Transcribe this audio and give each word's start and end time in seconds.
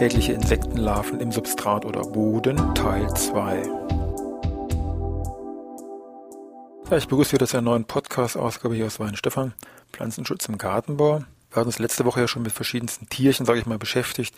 Schädliche 0.00 0.32
Insektenlarven 0.32 1.20
im 1.20 1.30
Substrat 1.30 1.84
oder 1.84 2.00
Boden 2.00 2.74
Teil 2.74 3.06
2. 3.12 3.62
Ja, 6.90 6.96
ich 6.96 7.06
begrüße 7.06 7.34
wieder 7.34 7.46
zu 7.46 7.58
einer 7.58 7.68
neuen 7.68 7.84
Podcast-Ausgabe 7.84 8.74
hier 8.74 8.86
aus 8.86 8.98
Weinstefan, 8.98 9.52
Pflanzenschutz 9.92 10.48
im 10.48 10.56
Gartenbau. 10.56 11.18
Wir 11.50 11.56
hatten 11.56 11.66
uns 11.66 11.78
letzte 11.78 12.06
Woche 12.06 12.20
ja 12.20 12.28
schon 12.28 12.40
mit 12.40 12.52
verschiedensten 12.52 13.10
Tierchen, 13.10 13.44
sage 13.44 13.58
ich 13.58 13.66
mal, 13.66 13.76
beschäftigt, 13.76 14.34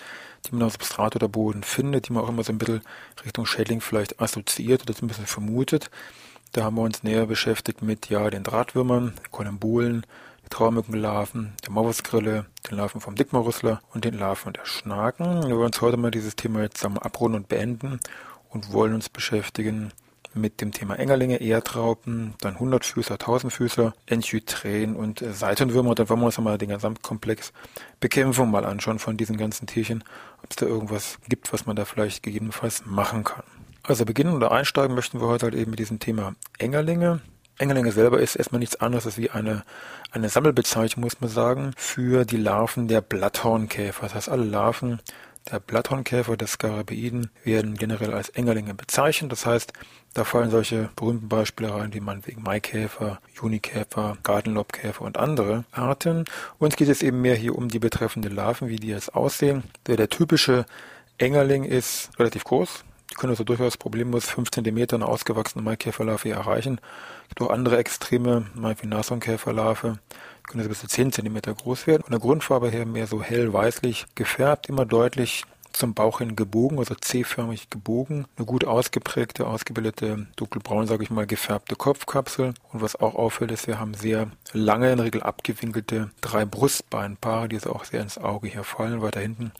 die 0.47 0.57
man 0.57 0.65
auf 0.65 0.73
Substrat 0.73 1.15
oder 1.15 1.29
Boden 1.29 1.63
findet, 1.63 2.09
die 2.09 2.13
man 2.13 2.25
auch 2.25 2.29
immer 2.29 2.43
so 2.43 2.53
ein 2.53 2.59
bisschen 2.59 2.83
Richtung 3.25 3.47
Schädling 3.47 3.81
vielleicht 3.81 4.21
assoziiert 4.21 4.83
oder 4.83 4.95
so 4.95 5.05
ein 5.07 5.09
bisschen 5.09 5.27
vermutet. 5.27 5.93
Da 6.51 6.65
haben 6.65 6.75
wir 6.75 6.83
uns 6.83 7.05
näher 7.05 7.27
beschäftigt 7.27 7.83
mit 7.83 8.09
ja 8.09 8.31
den 8.31 8.43
Drahtwürmern, 8.43 9.13
Kolumbulen, 9.31 10.07
Traumückenlarven, 10.51 11.55
der 11.65 11.71
Mausgrille, 11.71 12.47
den 12.69 12.77
Larven 12.77 13.01
vom 13.01 13.15
Dickmaurüssler 13.15 13.81
und 13.93 14.05
den 14.05 14.19
Larven 14.19 14.53
der 14.53 14.65
Schnaken. 14.65 15.49
Wir 15.49 15.57
wollen 15.57 15.67
uns 15.67 15.81
heute 15.81 15.97
mal 15.97 16.11
dieses 16.11 16.37
Thema 16.37 16.63
jetzt 16.63 16.79
zusammen 16.79 16.99
abrunden 16.99 17.41
und 17.41 17.49
beenden 17.49 18.01
und 18.51 18.73
wollen 18.73 18.95
uns 18.95 19.09
beschäftigen 19.09 19.93
mit 20.35 20.61
dem 20.61 20.73
Thema 20.73 20.99
Engerlinge, 20.99 21.41
Erdraupen, 21.41 22.35
dann 22.41 22.59
Hundertfüßer, 22.59 23.19
Tausendfüßer, 23.19 23.93
Enchydrän 24.07 24.97
und 24.97 25.19
Seitenwürmer. 25.21 25.91
Und 25.91 25.99
dann 25.99 26.09
wollen 26.09 26.21
wir 26.21 26.27
uns 26.27 26.39
mal 26.39 26.59
den 26.59 26.71
Gesamtkomplex 26.71 27.53
Bekämpfung 28.01 28.51
mal 28.51 28.65
anschauen 28.65 28.99
von 28.99 29.17
diesen 29.17 29.37
ganzen 29.37 29.67
Tierchen, 29.67 30.05
ob 30.43 30.51
es 30.51 30.57
da 30.57 30.67
irgendwas 30.67 31.19
gibt, 31.29 31.53
was 31.53 31.67
man 31.67 31.77
da 31.77 31.85
vielleicht 31.85 32.23
gegebenenfalls 32.23 32.85
machen 32.87 33.25
kann. 33.25 33.45
Also 33.83 34.05
beginnen 34.05 34.35
oder 34.35 34.53
einsteigen 34.53 34.95
möchten 34.95 35.21
wir 35.21 35.27
heute 35.27 35.47
halt 35.47 35.55
eben 35.55 35.71
mit 35.71 35.81
diesem 35.81 35.99
Thema 35.99 36.35
Engerlinge. 36.59 37.21
Engerlinge 37.59 37.93
selber 37.93 38.21
ist 38.21 38.37
erstmal 38.37 38.59
nichts 38.59 38.81
anderes 38.81 39.07
als 39.07 39.19
wie 39.19 39.31
eine, 39.31 39.63
eine 40.11 40.29
Sammelbezeichnung, 40.29 41.05
muss 41.05 41.21
man 41.21 41.31
sagen, 41.31 41.73
für 41.77 42.25
die 42.25 42.37
Larven 42.37 42.89
der 42.89 43.01
Blatthornkäfer. 43.01 44.03
Das 44.03 44.15
heißt, 44.15 44.29
alle 44.29 44.45
Larven 44.45 45.01
der 45.51 45.61
Blatthornkäfer, 45.61 46.37
der 46.37 46.47
Skarabäiden, 46.47 47.31
werden 47.45 47.75
generell 47.75 48.15
als 48.15 48.29
Engerlinge 48.31 48.75
bezeichnet. 48.75 49.33
Das 49.33 49.45
heißt, 49.45 49.73
da 50.15 50.25
fallen 50.25 50.51
solche 50.51 50.91
berühmten 50.95 51.29
Beispiele 51.29 51.75
rein, 51.75 51.95
wie 51.95 52.01
man 52.01 52.27
wegen 52.27 52.43
Maikäfer, 52.43 53.21
Junikäfer, 53.35 54.17
Gartenlobkäfer 54.23 55.03
und 55.03 55.17
andere 55.19 55.65
Arten. 55.73 56.27
Uns 56.59 56.77
geht 56.77 56.89
es 56.89 57.03
eben 57.03 57.21
mehr 57.21 57.35
hier 57.35 57.57
um 57.57 57.69
die 57.69 57.79
betreffenden 57.79 58.35
Larven, 58.35 58.69
wie 58.69 58.77
die 58.77 58.89
jetzt 58.89 59.15
aussehen. 59.15 59.65
Der, 59.87 59.97
der 59.97 60.09
typische 60.09 60.65
Engerling 61.19 61.65
ist 61.65 62.11
relativ 62.19 62.45
groß, 62.45 62.85
die 63.13 63.17
können 63.17 63.31
also 63.31 63.45
durchaus 63.45 63.77
problemlos 63.77 64.31
5 64.31 64.51
cm 64.51 64.87
eine 64.93 65.07
ausgewachsene 65.07 65.63
Maikäferlarve 65.63 66.31
erreichen. 66.31 66.81
Es 67.25 67.29
gibt 67.29 67.43
auch 67.43 67.51
andere 67.51 67.77
Extreme, 67.77 68.47
mal 68.55 68.75
wie 68.81 68.87
Nashornkäferlarve, 68.87 69.99
die 70.41 70.51
können 70.51 70.61
also 70.61 70.71
bis 70.71 70.81
zu 70.81 70.89
10 70.89 71.13
cm 71.13 71.41
groß 71.43 71.87
werden. 71.87 72.03
Von 72.03 72.13
der 72.13 72.21
Grundfarbe 72.21 72.71
her 72.71 72.87
mehr 72.87 73.07
so 73.07 73.23
hell-weißlich 73.23 74.07
gefärbt, 74.15 74.69
immer 74.69 74.87
deutlich 74.87 75.45
zum 75.73 75.95
Bauch 75.95 76.19
hin 76.19 76.37
gebogen, 76.37 76.79
also 76.79 76.95
C-förmig 76.95 77.69
gebogen. 77.71 78.27
Eine 78.37 78.47
gut 78.47 78.65
ausgeprägte, 78.65 79.47
ausgebildete, 79.47 80.27
dunkelbraun, 80.37 80.87
sage 80.87 81.03
ich 81.03 81.11
mal, 81.11 81.27
gefärbte 81.27 81.77
Kopfkapsel. 81.77 82.55
Und 82.73 82.83
was 82.83 82.97
auch 82.97 83.15
auffällt, 83.15 83.51
ist, 83.53 83.67
wir 83.67 83.79
haben 83.79 83.95
sehr 83.95 84.31
lange, 84.53 84.91
in 84.91 84.97
der 84.97 85.07
Regel 85.07 85.23
abgewinkelte 85.23 86.11
drei 86.21 86.45
Brustbeinpaare, 86.45 87.49
die 87.49 87.59
so 87.59 87.73
auch 87.73 87.85
sehr 87.85 88.03
ins 88.03 88.19
Auge 88.19 88.49
hier 88.49 88.65
fallen. 88.65 89.03
Weiter 89.03 89.21
hinten 89.21 89.53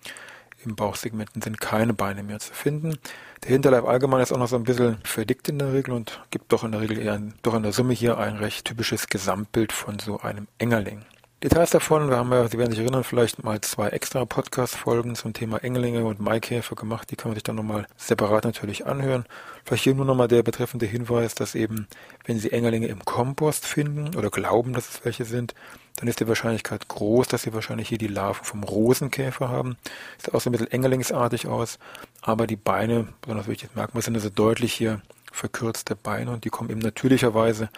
im 0.65 0.77
Bauchsegmenten 0.77 1.43
sind 1.43 1.61
keine 1.61 1.95
Beine 1.95 2.23
mehr 2.23 2.39
zu 2.39 2.53
finden. 2.53 2.99
Der 3.43 3.51
Hinterleib 3.51 3.85
allgemein 3.85 4.21
ist 4.23 4.33
auch 4.33 4.39
noch 4.39 4.49
so 4.49 4.57
ein 4.57 4.65
bisschen 4.65 4.99
verdickt 5.05 5.49
in 5.49 5.59
der 5.59 5.73
Regel 5.73 5.95
und 5.95 6.21
gibt 6.31 6.53
doch 6.53 6.65
in 6.65 6.73
der 6.73 6.81
Regel 6.81 6.99
eher 6.99 7.21
doch 7.43 7.55
in 7.55 7.63
der 7.63 7.73
Summe 7.73 7.95
hier 7.95 8.19
ein 8.19 8.37
recht 8.37 8.67
typisches 8.67 9.09
Gesamtbild 9.09 9.73
von 9.73 9.99
so 9.99 10.21
einem 10.21 10.47
Engerling. 10.59 11.05
Details 11.43 11.71
davon, 11.71 12.09
wir 12.09 12.19
haben 12.19 12.31
ja, 12.31 12.47
Sie 12.47 12.57
werden 12.57 12.71
sich 12.71 12.79
erinnern, 12.79 13.03
vielleicht 13.03 13.43
mal 13.43 13.61
zwei 13.63 13.89
extra 13.89 14.25
Podcast-Folgen 14.25 15.17
zum 15.17 15.33
Thema 15.33 15.59
Engelinge 15.65 16.05
und 16.05 16.21
Maikäfer 16.21 16.77
gemacht. 16.77 17.11
Die 17.11 17.17
kann 17.17 17.31
man 17.31 17.35
sich 17.35 17.43
dann 17.43 17.57
nochmal 17.57 17.89
separat 17.97 18.45
natürlich 18.45 18.87
anhören. 18.87 19.25
Vielleicht 19.65 19.83
hier 19.83 19.95
nur 19.97 20.05
nochmal 20.05 20.29
der 20.29 20.45
betreffende 20.45 20.87
Hinweis, 20.87 21.35
dass 21.35 21.57
eben, 21.57 21.89
wenn 22.27 22.39
Sie 22.39 22.53
Engerlinge 22.53 22.87
im 22.87 23.05
Kompost 23.05 23.67
finden 23.67 24.15
oder 24.15 24.31
glauben, 24.31 24.73
dass 24.73 24.89
es 24.89 25.05
welche 25.05 25.25
sind, 25.25 25.57
dann 25.97 26.09
ist 26.09 26.21
die 26.21 26.29
Wahrscheinlichkeit 26.29 26.89
groß, 26.89 27.29
dass 27.29 27.43
Sie 27.43 27.53
wahrscheinlich 27.53 27.89
hier 27.89 27.99
die 27.99 28.09
Larven 28.09 28.45
vom 28.45 28.65
Rosenkäfer 28.65 29.49
haben. 29.49 29.77
Sieht 30.19 30.35
auch 30.35 30.41
so 30.41 30.51
ein 30.51 30.53
bisschen 30.53 30.71
engerlingsartig 30.71 31.47
aus, 31.47 31.79
aber 32.21 32.47
die 32.47 32.57
Beine, 32.57 33.09
besonders 33.21 33.47
wichtig 33.47 33.75
merken 33.75 33.95
wir, 33.95 34.03
sind 34.03 34.15
also 34.15 34.31
deutlich 34.31 34.73
hier 34.73 35.01
verkürzte 35.31 35.97
Beine 35.97 36.31
und 36.31 36.45
die 36.45 36.51
kommen 36.51 36.71
eben 36.71 36.81
natürlicherweise 36.81 37.69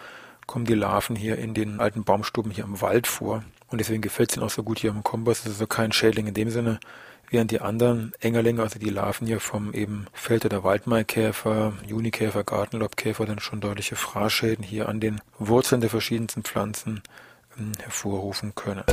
kommen 0.45 0.65
die 0.65 0.75
Larven 0.75 1.15
hier 1.15 1.37
in 1.37 1.53
den 1.53 1.79
alten 1.79 2.03
Baumstuben 2.03 2.51
hier 2.51 2.65
im 2.65 2.81
Wald 2.81 3.07
vor. 3.07 3.43
Und 3.69 3.79
deswegen 3.79 4.01
gefällt 4.01 4.29
es 4.29 4.37
ihnen 4.37 4.45
auch 4.45 4.51
so 4.51 4.63
gut 4.63 4.79
hier 4.79 4.91
im 4.91 5.03
Kompass. 5.03 5.39
Das 5.39 5.53
ist 5.53 5.55
also 5.55 5.67
kein 5.67 5.91
Schädling 5.91 6.27
in 6.27 6.33
dem 6.33 6.49
Sinne, 6.49 6.79
während 7.29 7.51
die 7.51 7.61
anderen 7.61 8.13
Engerlinge, 8.19 8.61
also 8.61 8.79
die 8.79 8.89
Larven 8.89 9.27
hier 9.27 9.39
vom 9.39 9.73
eben 9.73 10.05
Feld- 10.13 10.45
oder 10.45 10.63
Waldmaikäfer, 10.63 11.73
Junikäfer, 11.87 12.43
Gartenlobkäfer, 12.43 13.25
dann 13.25 13.39
schon 13.39 13.61
deutliche 13.61 13.95
Fraßschäden 13.95 14.63
hier 14.63 14.87
an 14.87 14.99
den 14.99 15.19
Wurzeln 15.39 15.81
der 15.81 15.89
verschiedensten 15.89 16.43
Pflanzen 16.43 17.01
hervorrufen 17.79 18.53
können. 18.55 18.83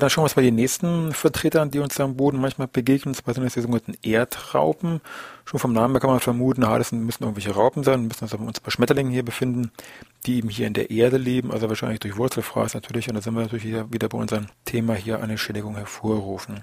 Ja, 0.00 0.04
dann 0.04 0.08
schauen 0.08 0.22
wir 0.22 0.28
uns 0.28 0.36
mal 0.36 0.42
die 0.42 0.50
nächsten 0.50 1.12
Vertreter 1.12 1.60
an, 1.60 1.70
die 1.70 1.78
uns 1.78 2.00
am 2.00 2.16
Boden 2.16 2.40
manchmal 2.40 2.68
begegnen. 2.68 3.12
Sind 3.12 3.36
die 3.36 3.60
sogenannten 3.60 3.98
Erdraupen. 4.02 5.02
Schon 5.44 5.60
vom 5.60 5.74
Namen 5.74 5.92
her 5.92 6.00
kann 6.00 6.08
man 6.08 6.20
vermuten, 6.20 6.64
ah, 6.64 6.78
das 6.78 6.90
müssen 6.92 7.24
irgendwelche 7.24 7.50
Raupen 7.50 7.84
sein, 7.84 8.06
müssen 8.06 8.24
uns 8.24 8.32
uns 8.32 8.60
bei 8.60 8.70
Schmetterlingen 8.70 9.12
hier 9.12 9.26
befinden, 9.26 9.72
die 10.24 10.38
eben 10.38 10.48
hier 10.48 10.66
in 10.68 10.72
der 10.72 10.90
Erde 10.90 11.18
leben, 11.18 11.52
also 11.52 11.68
wahrscheinlich 11.68 12.00
durch 12.00 12.16
Wurzelfraß 12.16 12.72
natürlich. 12.72 13.10
Und 13.10 13.16
da 13.16 13.20
sind 13.20 13.34
wir 13.34 13.42
natürlich 13.42 13.64
hier 13.64 13.92
wieder 13.92 14.08
bei 14.08 14.16
unserem 14.16 14.46
Thema 14.64 14.94
hier 14.94 15.22
eine 15.22 15.36
Schädigung 15.36 15.76
hervorrufen. 15.76 16.60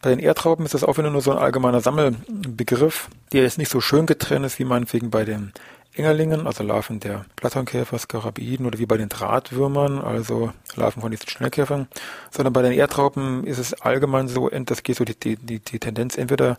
Bei 0.00 0.08
den 0.08 0.18
Erdraupen 0.18 0.64
ist 0.64 0.72
das 0.72 0.82
auch 0.82 0.96
wieder 0.96 1.10
nur 1.10 1.20
so 1.20 1.32
ein 1.32 1.38
allgemeiner 1.38 1.82
Sammelbegriff, 1.82 3.10
der 3.34 3.42
jetzt 3.42 3.58
nicht 3.58 3.70
so 3.70 3.82
schön 3.82 4.06
getrennt 4.06 4.46
ist, 4.46 4.58
wie 4.58 4.64
meinetwegen 4.64 5.10
bei 5.10 5.26
den 5.26 5.52
Engerlingen, 5.96 6.46
also 6.46 6.62
Larven 6.62 7.00
der 7.00 7.24
Platternkäfer, 7.36 7.98
Skarabiden 7.98 8.66
oder 8.66 8.78
wie 8.78 8.86
bei 8.86 8.96
den 8.96 9.08
Drahtwürmern, 9.08 10.00
also 10.00 10.52
Larven 10.74 11.02
von 11.02 11.10
diesen 11.10 11.28
Schnellkäfern, 11.28 11.88
sondern 12.30 12.52
bei 12.52 12.62
den 12.62 12.72
Erdraupen 12.72 13.44
ist 13.44 13.58
es 13.58 13.74
allgemein 13.74 14.28
so, 14.28 14.48
das 14.48 14.82
geht 14.82 14.96
so 14.96 15.04
die, 15.04 15.36
die, 15.36 15.58
die 15.58 15.78
Tendenz, 15.78 16.18
entweder 16.18 16.58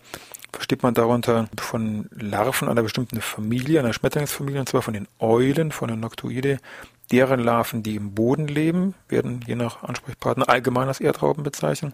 versteht 0.52 0.82
man 0.82 0.94
darunter 0.94 1.48
von 1.58 2.08
Larven 2.12 2.68
einer 2.68 2.82
bestimmten 2.82 3.22
Familie, 3.22 3.80
einer 3.80 3.94
Schmetterlingsfamilie, 3.94 4.60
und 4.60 4.70
zwar 4.70 4.82
von 4.82 4.94
den 4.94 5.08
Eulen, 5.20 5.72
von 5.72 5.90
den 5.90 6.00
Noctuidae, 6.00 6.58
deren 7.12 7.40
Larven, 7.40 7.84
die 7.84 7.96
im 7.96 8.14
Boden 8.14 8.48
leben, 8.48 8.94
werden 9.08 9.42
je 9.46 9.56
nach 9.56 9.84
Ansprechpartner 9.84 10.50
allgemein 10.50 10.88
als 10.88 11.00
Erdraupen 11.00 11.44
bezeichnet. 11.44 11.94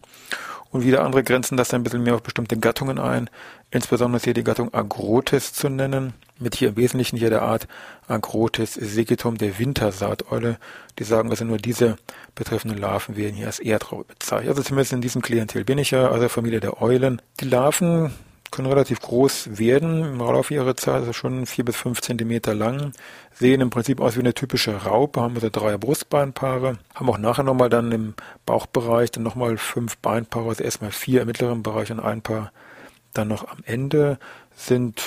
Und 0.71 0.83
wieder 0.83 1.03
andere 1.03 1.23
grenzen 1.23 1.55
das 1.55 1.73
ein 1.73 1.83
bisschen 1.83 2.01
mehr 2.01 2.15
auf 2.15 2.23
bestimmte 2.23 2.57
Gattungen 2.57 2.97
ein. 2.97 3.29
Insbesondere 3.69 4.17
ist 4.17 4.23
hier 4.23 4.33
die 4.33 4.43
Gattung 4.43 4.73
Agrotes 4.73 5.53
zu 5.53 5.69
nennen, 5.69 6.13
mit 6.39 6.55
hier 6.55 6.69
im 6.69 6.77
Wesentlichen 6.77 7.17
hier 7.17 7.29
der 7.29 7.43
Art 7.43 7.67
Agrotes 8.07 8.73
segitum 8.73 9.37
der 9.37 9.59
Wintersaateule. 9.59 10.57
Die 10.97 11.03
sagen 11.03 11.29
also 11.29 11.45
nur 11.45 11.57
diese 11.57 11.97
betreffenden 12.33 12.79
Larven 12.79 13.15
werden 13.15 13.35
hier 13.35 13.45
als 13.45 13.59
Erdraube 13.59 14.05
bezeichnet. 14.05 14.49
Also 14.49 14.63
zumindest 14.63 14.93
in 14.93 15.01
diesem 15.01 15.21
Klientel 15.21 15.63
bin 15.63 15.77
ich 15.77 15.91
ja, 15.91 16.09
also 16.09 16.27
Familie 16.27 16.59
der 16.59 16.81
Eulen. 16.81 17.21
Die 17.39 17.45
Larven 17.45 18.11
können 18.53 18.67
relativ 18.67 19.01
groß 19.01 19.57
werden. 19.57 20.05
Im 20.05 20.43
ihrer 20.49 20.75
Zeit, 20.75 20.95
also 20.95 21.11
schon 21.11 21.45
vier 21.45 21.65
bis 21.65 21.75
fünf 21.75 22.01
Zentimeter 22.01 22.53
lang, 22.53 22.93
sehen 23.33 23.61
im 23.61 23.71
Prinzip 23.71 23.99
aus 23.99 24.15
wie 24.15 24.19
eine 24.19 24.35
typische 24.35 24.85
Raupe, 24.85 25.21
haben 25.21 25.35
also 25.35 25.49
drei 25.49 25.75
Brustbeinpaare, 25.77 26.77
haben 26.93 27.09
auch 27.09 27.17
nachher 27.17 27.43
nochmal 27.43 27.69
dann 27.69 27.91
im 27.91 28.13
Bauchbereich 28.45 29.11
dann 29.11 29.23
nochmal 29.23 29.57
fünf 29.57 29.97
Beinpaare, 29.97 30.49
also 30.49 30.63
erstmal 30.63 30.91
vier 30.91 31.21
im 31.21 31.27
mittleren 31.27 31.63
Bereich 31.63 31.91
und 31.91 31.99
ein 31.99 32.21
Paar 32.21 32.51
dann 33.13 33.27
noch 33.27 33.47
am 33.47 33.59
Ende, 33.65 34.19
sind 34.55 35.01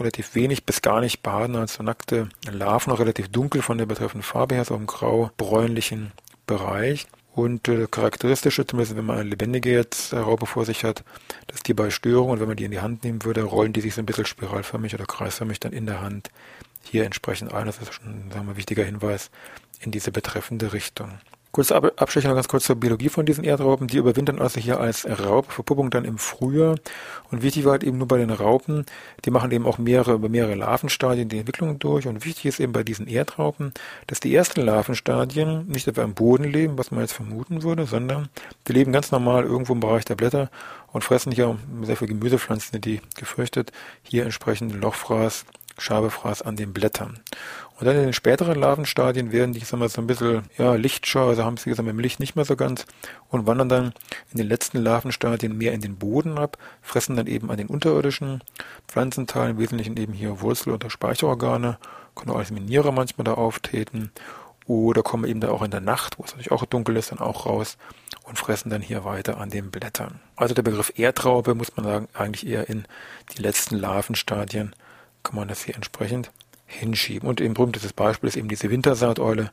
relativ 0.00 0.34
wenig 0.34 0.64
bis 0.64 0.80
gar 0.80 1.00
nicht 1.00 1.22
behaart, 1.22 1.54
also 1.56 1.82
nackte 1.82 2.28
Larven, 2.50 2.90
noch 2.90 3.00
relativ 3.00 3.28
dunkel 3.28 3.60
von 3.60 3.76
der 3.76 3.86
betreffenden 3.86 4.22
Farbe 4.22 4.54
her, 4.54 4.64
so 4.64 4.74
im 4.74 4.86
grau-bräunlichen 4.86 6.12
Bereich. 6.46 7.06
Und 7.38 7.68
äh, 7.68 7.86
charakteristisch, 7.88 8.60
zumindest 8.66 8.96
wenn 8.96 9.04
man 9.04 9.20
eine 9.20 9.28
lebendige 9.28 9.70
jetzt 9.70 10.12
äh, 10.12 10.18
Raupe 10.18 10.44
vor 10.44 10.64
sich 10.64 10.82
hat, 10.82 11.04
dass 11.46 11.62
die 11.62 11.72
bei 11.72 11.88
Störungen, 11.88 12.40
wenn 12.40 12.48
man 12.48 12.56
die 12.56 12.64
in 12.64 12.72
die 12.72 12.80
Hand 12.80 13.04
nehmen 13.04 13.24
würde, 13.24 13.44
rollen 13.44 13.72
die 13.72 13.80
sich 13.80 13.94
so 13.94 14.02
ein 14.02 14.06
bisschen 14.06 14.26
spiralförmig 14.26 14.92
oder 14.92 15.06
kreisförmig 15.06 15.60
dann 15.60 15.72
in 15.72 15.86
der 15.86 16.00
Hand 16.00 16.30
hier 16.82 17.04
entsprechend 17.04 17.54
ein. 17.54 17.66
Das 17.66 17.78
ist 17.78 17.94
schon 17.94 18.32
ein 18.34 18.56
wichtiger 18.56 18.82
Hinweis 18.82 19.30
in 19.78 19.92
diese 19.92 20.10
betreffende 20.10 20.72
Richtung. 20.72 21.12
Kurze 21.58 21.74
Abstecher 21.74 22.28
noch 22.28 22.36
ganz 22.36 22.46
kurz 22.46 22.66
zur 22.66 22.76
Biologie 22.76 23.08
von 23.08 23.26
diesen 23.26 23.42
Erdraupen. 23.42 23.88
Die 23.88 23.96
überwintern 23.96 24.40
also 24.40 24.60
hier 24.60 24.78
als 24.78 25.04
Raubverpuppung 25.04 25.90
dann 25.90 26.04
im 26.04 26.16
Frühjahr. 26.16 26.76
Und 27.32 27.42
wichtig 27.42 27.64
war 27.64 27.72
halt 27.72 27.82
eben 27.82 27.98
nur 27.98 28.06
bei 28.06 28.16
den 28.16 28.30
Raupen, 28.30 28.86
die 29.24 29.32
machen 29.32 29.50
eben 29.50 29.66
auch 29.66 29.76
mehrere, 29.76 30.12
über 30.12 30.28
mehrere 30.28 30.54
Larvenstadien 30.54 31.28
die 31.28 31.40
Entwicklung 31.40 31.80
durch. 31.80 32.06
Und 32.06 32.24
wichtig 32.24 32.44
ist 32.46 32.60
eben 32.60 32.72
bei 32.72 32.84
diesen 32.84 33.08
Erdraupen, 33.08 33.72
dass 34.06 34.20
die 34.20 34.32
ersten 34.32 34.60
Larvenstadien 34.60 35.66
nicht 35.66 35.88
etwa 35.88 36.02
am 36.02 36.14
Boden 36.14 36.44
leben, 36.44 36.78
was 36.78 36.92
man 36.92 37.00
jetzt 37.00 37.14
vermuten 37.14 37.64
würde, 37.64 37.86
sondern 37.86 38.28
die 38.68 38.72
leben 38.74 38.92
ganz 38.92 39.10
normal 39.10 39.42
irgendwo 39.42 39.72
im 39.72 39.80
Bereich 39.80 40.04
der 40.04 40.14
Blätter 40.14 40.52
und 40.92 41.02
fressen 41.02 41.32
hier 41.32 41.58
sehr 41.82 41.96
viele 41.96 42.14
Gemüsepflanzen, 42.14 42.80
die 42.80 43.00
gefürchtet 43.16 43.72
hier 44.04 44.22
entsprechend 44.22 44.80
Lochfraß 44.80 45.44
Schabefraß 45.78 46.42
an 46.42 46.56
den 46.56 46.72
Blättern. 46.72 47.20
Und 47.78 47.86
dann 47.86 47.96
in 47.96 48.02
den 48.02 48.12
späteren 48.12 48.58
Larvenstadien 48.58 49.30
werden 49.30 49.52
die, 49.52 49.60
sagen 49.60 49.80
wir, 49.80 49.88
so 49.88 50.00
ein 50.00 50.06
bisschen, 50.06 50.42
ja, 50.58 50.74
lichtscheu, 50.74 51.28
also 51.28 51.44
haben 51.44 51.56
sie 51.56 51.70
gesagt, 51.70 51.88
dem 51.88 52.00
Licht 52.00 52.18
nicht 52.18 52.34
mehr 52.34 52.44
so 52.44 52.56
ganz 52.56 52.86
und 53.28 53.46
wandern 53.46 53.68
dann 53.68 53.92
in 54.32 54.38
den 54.38 54.48
letzten 54.48 54.78
Larvenstadien 54.78 55.56
mehr 55.56 55.72
in 55.72 55.80
den 55.80 55.96
Boden 55.96 56.38
ab, 56.38 56.58
fressen 56.82 57.16
dann 57.16 57.28
eben 57.28 57.50
an 57.50 57.56
den 57.56 57.68
unterirdischen 57.68 58.42
Pflanzenteilen, 58.88 59.52
im 59.52 59.58
Wesentlichen 59.58 59.96
eben 59.96 60.12
hier 60.12 60.40
Wurzel- 60.40 60.72
oder 60.72 60.90
Speicherorgane, 60.90 61.78
können 62.16 62.32
auch 62.32 62.38
als 62.38 62.50
Miniere 62.50 62.92
manchmal 62.92 63.24
da 63.24 63.34
auftreten 63.34 64.10
oder 64.66 65.02
kommen 65.02 65.24
eben 65.24 65.40
da 65.40 65.48
auch 65.48 65.62
in 65.62 65.70
der 65.70 65.80
Nacht, 65.80 66.18
wo 66.18 66.24
es 66.24 66.32
natürlich 66.32 66.52
auch 66.52 66.64
dunkel 66.66 66.96
ist, 66.96 67.10
dann 67.10 67.20
auch 67.20 67.46
raus 67.46 67.78
und 68.24 68.38
fressen 68.38 68.70
dann 68.70 68.82
hier 68.82 69.04
weiter 69.04 69.38
an 69.38 69.50
den 69.50 69.70
Blättern. 69.70 70.20
Also 70.36 70.54
der 70.54 70.62
Begriff 70.62 70.92
Erdtraube 70.96 71.54
muss 71.54 71.74
man 71.76 71.86
sagen, 71.86 72.08
eigentlich 72.12 72.46
eher 72.46 72.68
in 72.68 72.84
die 73.32 73.42
letzten 73.42 73.76
Larvenstadien 73.76 74.74
kann 75.28 75.36
man 75.36 75.48
das 75.48 75.62
hier 75.62 75.74
entsprechend 75.74 76.30
hinschieben. 76.64 77.28
Und 77.28 77.40
ein 77.42 77.52
berühmtes 77.52 77.92
Beispiel 77.92 78.28
ist 78.28 78.36
eben 78.36 78.48
diese 78.48 78.70
Wintersaateule 78.70 79.50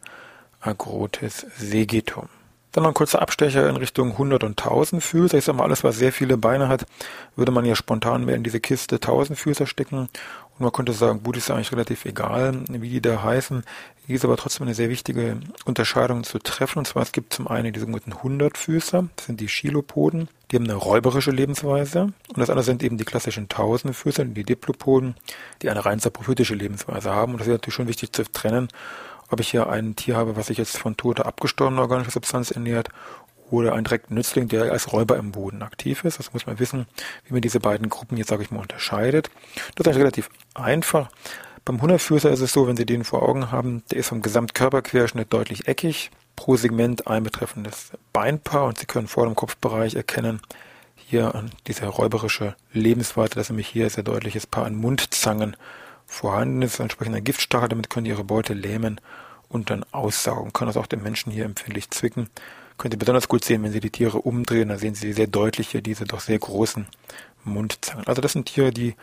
Agrotis 0.61 1.45
segitum. 1.57 2.29
Dann 2.71 2.83
noch 2.83 2.91
ein 2.91 2.93
kurzer 2.95 3.21
Abstecher 3.21 3.67
in 3.69 3.75
Richtung 3.75 4.11
100 4.11 4.45
und 4.45 4.61
1000 4.61 5.03
Füßer. 5.03 5.37
Ich 5.37 5.45
sag 5.45 5.55
mal, 5.55 5.63
alles, 5.63 5.83
was 5.83 5.97
sehr 5.97 6.13
viele 6.13 6.37
Beine 6.37 6.69
hat, 6.69 6.85
würde 7.35 7.51
man 7.51 7.65
ja 7.65 7.75
spontan 7.75 8.23
mehr 8.23 8.35
in 8.35 8.43
diese 8.43 8.61
Kiste 8.61 8.95
1000 8.95 9.37
Füßer 9.37 9.67
stecken. 9.67 10.09
Und 10.57 10.63
man 10.63 10.71
könnte 10.71 10.93
sagen, 10.93 11.21
gut, 11.21 11.35
ist 11.35 11.51
eigentlich 11.51 11.71
relativ 11.73 12.05
egal, 12.05 12.61
wie 12.69 12.89
die 12.89 13.01
da 13.01 13.21
heißen. 13.21 13.63
Hier 14.07 14.15
ist 14.15 14.23
aber 14.23 14.37
trotzdem 14.37 14.67
eine 14.67 14.75
sehr 14.75 14.89
wichtige 14.89 15.39
Unterscheidung 15.65 16.23
zu 16.23 16.39
treffen. 16.39 16.79
Und 16.79 16.85
zwar, 16.85 17.03
es 17.03 17.11
gibt 17.11 17.33
zum 17.33 17.47
einen 17.47 17.73
die 17.73 17.79
sogenannten 17.79 18.13
100 18.13 18.57
Füßer. 18.57 19.09
Das 19.15 19.25
sind 19.25 19.41
die 19.41 19.47
Chilopoden. 19.47 20.29
Die 20.51 20.55
haben 20.55 20.63
eine 20.63 20.75
räuberische 20.75 21.31
Lebensweise. 21.31 22.03
Und 22.03 22.37
das 22.37 22.49
andere 22.49 22.63
sind 22.63 22.83
eben 22.83 22.97
die 22.97 23.03
klassischen 23.03 23.43
1000 23.43 23.93
Füßer, 23.95 24.23
die 24.23 24.43
Diplopoden, 24.43 25.15
die 25.61 25.69
eine 25.69 25.85
rein 25.85 25.99
saprophytische 25.99 26.55
Lebensweise 26.55 27.11
haben. 27.11 27.33
Und 27.33 27.39
das 27.39 27.47
ist 27.47 27.53
natürlich 27.53 27.75
schon 27.75 27.87
wichtig 27.87 28.13
zu 28.13 28.23
trennen 28.23 28.69
ob 29.29 29.39
ich 29.39 29.49
hier 29.49 29.69
ein 29.69 29.95
Tier 29.95 30.15
habe, 30.15 30.35
was 30.35 30.47
sich 30.47 30.57
jetzt 30.57 30.77
von 30.77 30.97
toter 30.97 31.25
abgestorbener 31.25 31.81
organischer 31.81 32.11
Substanz 32.11 32.51
ernährt 32.51 32.89
oder 33.51 33.73
ein 33.73 33.83
direkter 33.83 34.13
Nützling, 34.13 34.47
der 34.47 34.71
als 34.71 34.91
Räuber 34.91 35.17
im 35.17 35.31
Boden 35.31 35.61
aktiv 35.61 36.03
ist. 36.03 36.19
Das 36.19 36.33
muss 36.33 36.45
man 36.45 36.59
wissen, 36.59 36.87
wie 37.25 37.33
man 37.33 37.41
diese 37.41 37.59
beiden 37.59 37.89
Gruppen 37.89 38.17
jetzt, 38.17 38.29
sage 38.29 38.43
ich 38.43 38.51
mal, 38.51 38.61
unterscheidet. 38.61 39.29
Das 39.75 39.85
ist 39.85 39.87
eigentlich 39.87 40.01
relativ 40.01 40.29
einfach. 40.53 41.09
Beim 41.63 41.81
Hundertfüßer 41.81 42.29
ist 42.29 42.41
es 42.41 42.53
so, 42.53 42.67
wenn 42.67 42.77
Sie 42.77 42.85
den 42.85 43.03
vor 43.03 43.23
Augen 43.23 43.51
haben, 43.51 43.83
der 43.91 43.99
ist 43.99 44.09
vom 44.09 44.21
Gesamtkörperquerschnitt 44.21 45.31
deutlich 45.33 45.67
eckig. 45.67 46.11
Pro 46.35 46.57
Segment 46.57 47.07
ein 47.07 47.23
betreffendes 47.23 47.91
Beinpaar 48.11 48.65
und 48.65 48.77
Sie 48.77 48.85
können 48.85 49.07
vor 49.07 49.25
dem 49.25 49.35
Kopfbereich 49.35 49.95
erkennen, 49.95 50.41
hier 50.95 51.45
diese 51.67 51.85
räuberische 51.85 52.55
Lebensweise, 52.73 53.35
dass 53.35 53.49
nämlich 53.49 53.67
hier 53.67 53.89
sehr 53.89 54.03
deutliches 54.03 54.47
Paar 54.47 54.65
an 54.65 54.75
Mundzangen 54.75 55.55
vorhanden 56.05 56.61
ist, 56.61 56.79
entsprechender 56.79 57.21
Giftstachel, 57.21 57.69
damit 57.69 57.89
können 57.89 58.05
die 58.05 58.11
ihre 58.11 58.23
Beute 58.23 58.53
lähmen 58.53 58.99
und 59.49 59.69
dann 59.69 59.85
aussaugen. 59.91 60.53
Kann 60.53 60.67
das 60.67 60.77
auch 60.77 60.87
den 60.87 61.03
Menschen 61.03 61.31
hier 61.31 61.45
empfindlich 61.45 61.89
zwicken. 61.91 62.29
Könnt 62.77 62.93
ihr 62.93 62.99
besonders 62.99 63.27
gut 63.27 63.45
sehen, 63.45 63.63
wenn 63.63 63.71
Sie 63.71 63.79
die 63.79 63.89
Tiere 63.89 64.19
umdrehen, 64.19 64.69
da 64.69 64.77
sehen 64.77 64.95
Sie 64.95 65.13
sehr 65.13 65.27
deutlich 65.27 65.69
hier 65.69 65.81
diese 65.81 66.05
doch 66.05 66.19
sehr 66.19 66.39
großen 66.39 66.87
Mundzangen. 67.43 68.07
Also 68.07 68.21
das 68.21 68.33
sind 68.33 68.47
Tiere, 68.47 68.71
die 68.71 68.95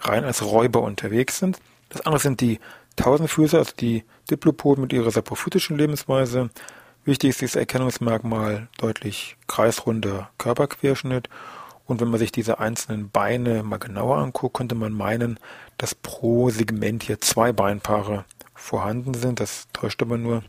rein 0.00 0.24
als 0.24 0.44
Räuber 0.44 0.82
unterwegs 0.82 1.38
sind. 1.38 1.58
Das 1.90 2.02
andere 2.02 2.20
sind 2.20 2.40
die 2.40 2.58
Tausendfüßer, 2.96 3.58
also 3.58 3.72
die 3.78 4.04
Diplopoden 4.30 4.82
mit 4.82 4.92
ihrer 4.92 5.10
saprophytischen 5.10 5.76
Lebensweise. 5.76 6.50
Wichtig 7.04 7.30
ist 7.30 7.40
dieses 7.40 7.56
Erkennungsmerkmal 7.56 8.68
deutlich 8.78 9.36
kreisrunder 9.46 10.30
Körperquerschnitt 10.38 11.28
und 11.88 12.02
wenn 12.02 12.08
man 12.08 12.18
sich 12.18 12.30
diese 12.30 12.58
einzelnen 12.58 13.08
Beine 13.10 13.62
mal 13.62 13.78
genauer 13.78 14.18
anguckt, 14.18 14.58
könnte 14.58 14.74
man 14.74 14.92
meinen, 14.92 15.40
dass 15.78 15.94
pro 15.94 16.50
Segment 16.50 17.02
hier 17.02 17.18
zwei 17.20 17.50
Beinpaare 17.52 18.26
vorhanden 18.54 19.14
sind. 19.14 19.40
Das 19.40 19.68
täuscht 19.72 20.02
aber 20.02 20.18
nur. 20.18 20.42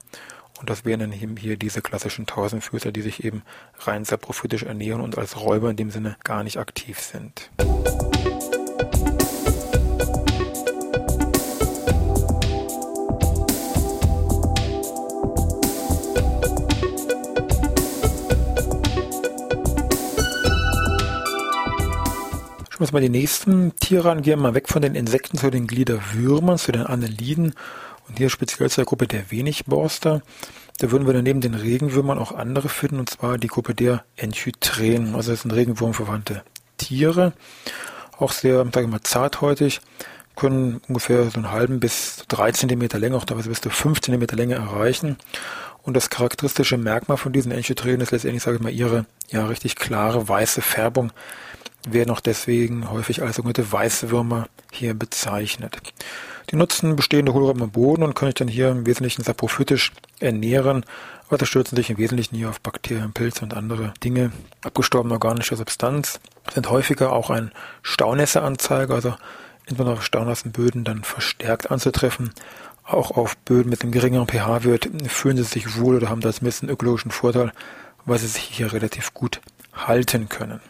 Und 0.59 0.69
das 0.69 0.83
wären 0.83 0.99
dann 0.99 1.13
eben 1.13 1.37
hier 1.37 1.55
diese 1.55 1.81
klassischen 1.81 2.25
Tausendfüßer, 2.25 2.91
die 2.91 3.01
sich 3.01 3.23
eben 3.23 3.43
rein 3.79 4.03
saprophytisch 4.03 4.63
ernähren 4.63 4.99
und 4.99 5.17
als 5.17 5.39
Räuber 5.39 5.69
in 5.69 5.77
dem 5.77 5.89
Sinne 5.89 6.17
gar 6.25 6.43
nicht 6.43 6.57
aktiv 6.57 6.99
sind. 6.99 7.49
Schauen 22.69 22.85
wir 22.85 22.87
uns 22.87 22.91
mal 22.91 23.01
die 23.01 23.09
nächsten 23.09 23.75
Tiere 23.77 24.11
an. 24.11 24.21
Gehen 24.21 24.39
wir 24.39 24.43
mal 24.43 24.53
weg 24.55 24.67
von 24.67 24.81
den 24.81 24.95
Insekten 24.95 25.37
zu 25.37 25.49
den 25.49 25.67
Gliederwürmern, 25.67 26.57
zu 26.57 26.73
den 26.73 26.83
Anneliden 26.83 27.53
und 28.09 28.17
hier 28.17 28.29
speziell 28.29 28.69
zur 28.69 28.85
Gruppe 28.85 29.07
der 29.07 29.31
Wenigborster. 29.31 30.21
Da 30.79 30.91
würden 30.91 31.07
wir 31.07 31.13
daneben 31.13 31.41
den 31.41 31.53
Regenwürmern 31.53 32.17
auch 32.17 32.31
andere 32.31 32.69
finden, 32.69 32.99
und 32.99 33.09
zwar 33.09 33.37
die 33.37 33.47
Gruppe 33.47 33.75
der 33.75 34.03
Enchytrenen. 34.15 35.15
Also 35.15 35.31
das 35.31 35.41
sind 35.41 35.51
Regenwurmverwandte 35.51 36.43
Tiere. 36.77 37.33
Auch 38.17 38.31
sehr, 38.31 38.57
sage 38.65 38.83
ich 38.83 38.87
mal, 38.87 39.01
zarthäutig, 39.01 39.81
können 40.35 40.81
ungefähr 40.87 41.29
so 41.29 41.35
einen 41.35 41.51
halben 41.51 41.79
bis 41.79 42.23
drei 42.27 42.51
Zentimeter 42.51 42.97
Länge, 42.97 43.17
auch 43.17 43.25
teilweise 43.25 43.49
bis 43.49 43.61
zu 43.61 43.69
fünf 43.69 44.01
Zentimeter 44.01 44.37
Länge 44.37 44.55
erreichen. 44.55 45.17
Und 45.83 45.95
das 45.95 46.09
charakteristische 46.09 46.77
Merkmal 46.77 47.17
von 47.17 47.33
diesen 47.33 47.51
Enchytrenen 47.51 48.01
ist 48.01 48.11
letztendlich, 48.11 48.43
sage 48.43 48.57
ich 48.57 48.63
mal, 48.63 48.71
ihre 48.71 49.05
ja 49.29 49.45
richtig 49.45 49.75
klare 49.75 50.27
weiße 50.27 50.61
Färbung 50.61 51.11
werden 51.87 52.11
auch 52.11 52.19
deswegen 52.19 52.89
häufig 52.89 53.21
als 53.21 53.37
sogenannte 53.37 53.71
Weißwürmer 53.71 54.47
hier 54.71 54.93
bezeichnet. 54.93 55.93
Die 56.51 56.55
nutzen 56.55 56.95
bestehende 56.95 57.33
Hohlräume 57.33 57.65
im 57.65 57.71
Boden 57.71 58.03
und 58.03 58.15
können 58.15 58.29
sich 58.29 58.35
dann 58.35 58.47
hier 58.47 58.69
im 58.69 58.85
Wesentlichen 58.85 59.23
saprophytisch 59.23 59.91
ernähren, 60.19 60.83
also 61.29 61.45
stürzen 61.45 61.75
sich 61.75 61.91
im 61.91 61.97
Wesentlichen 61.97 62.35
hier 62.35 62.49
auf 62.49 62.59
Bakterien, 62.59 63.13
Pilze 63.13 63.43
und 63.43 63.53
andere 63.53 63.93
Dinge. 64.03 64.31
Abgestorbene 64.63 65.13
organische 65.13 65.55
Substanz 65.55 66.19
sind 66.51 66.69
häufiger 66.69 67.13
auch 67.13 67.29
ein 67.29 67.51
Staunässeranzeiger, 67.83 68.95
also 68.95 69.13
insbesondere 69.65 69.97
auf 69.97 70.03
staunassen 70.03 70.51
Böden 70.51 70.83
dann 70.83 71.03
verstärkt 71.03 71.69
anzutreffen. 71.69 72.31
Auch 72.83 73.11
auf 73.11 73.37
Böden 73.37 73.69
mit 73.69 73.83
einem 73.83 73.91
geringeren 73.91 74.27
pH-Wert 74.27 74.89
fühlen 75.07 75.37
sie 75.37 75.43
sich 75.43 75.77
wohl 75.77 75.97
oder 75.97 76.09
haben 76.09 76.21
da 76.21 76.33
zumindest 76.33 76.63
einen 76.63 76.71
ökologischen 76.71 77.11
Vorteil, 77.11 77.51
weil 78.05 78.17
sie 78.17 78.25
sich 78.25 78.41
hier 78.41 78.73
relativ 78.73 79.13
gut 79.13 79.39
halten 79.73 80.27
können. 80.29 80.61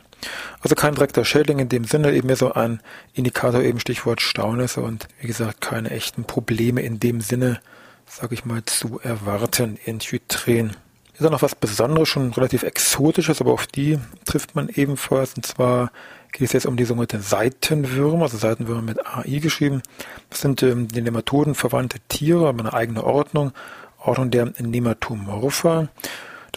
Also 0.61 0.75
kein 0.75 0.95
direkter 0.95 1.25
Schädling 1.25 1.59
in 1.59 1.69
dem 1.69 1.83
Sinne, 1.83 2.11
eben 2.13 2.27
mehr 2.27 2.35
so 2.35 2.53
ein 2.53 2.81
Indikator, 3.13 3.61
eben 3.61 3.79
Stichwort 3.79 4.21
Staunässe 4.21 4.81
und 4.81 5.07
wie 5.19 5.27
gesagt, 5.27 5.61
keine 5.61 5.91
echten 5.91 6.25
Probleme 6.25 6.81
in 6.81 6.99
dem 6.99 7.21
Sinne, 7.21 7.59
sage 8.05 8.33
ich 8.33 8.45
mal, 8.45 8.63
zu 8.65 8.99
erwarten 9.01 9.77
in 9.85 9.99
Chytren. 9.99 10.75
Ist 11.19 11.25
auch 11.25 11.31
noch 11.31 11.41
was 11.41 11.55
Besonderes, 11.55 12.07
schon 12.07 12.31
relativ 12.31 12.63
Exotisches, 12.63 13.41
aber 13.41 13.51
auf 13.51 13.67
die 13.67 13.99
trifft 14.23 14.55
man 14.55 14.69
ebenfalls. 14.69 15.33
Und 15.33 15.45
zwar 15.45 15.91
geht 16.31 16.47
es 16.47 16.53
jetzt 16.53 16.65
um 16.65 16.77
die 16.77 16.85
sogenannte 16.85 17.19
Seitenwürmer, 17.19 18.23
also 18.23 18.37
Seitenwürmer 18.37 18.81
mit 18.81 19.05
AI 19.05 19.39
geschrieben. 19.39 19.81
Das 20.29 20.39
sind 20.39 20.63
ähm, 20.63 20.87
den 20.87 21.03
Nematoden 21.03 21.55
verwandte 21.55 21.99
Tiere, 22.07 22.47
aber 22.47 22.59
eine 22.59 22.73
eigene 22.73 23.03
Ordnung, 23.03 23.51
Ordnung 23.97 24.31
der 24.31 24.53
Nematomorpha. 24.59 25.89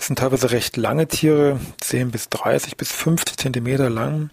Das 0.03 0.09
sind 0.09 0.19
teilweise 0.19 0.51
recht 0.51 0.77
lange 0.77 1.07
Tiere, 1.07 1.61
10 1.81 2.11
bis 2.11 2.29
30 2.29 2.77
bis 2.77 2.91
50 2.91 3.37
Zentimeter 3.37 3.89
lang, 3.89 4.31